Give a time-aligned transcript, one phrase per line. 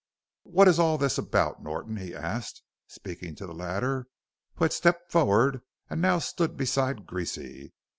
[0.45, 4.07] "What is all this about, Norton?" he asked, speaking to the latter,
[4.55, 7.71] who had stepped forward and now stood beside Greasy.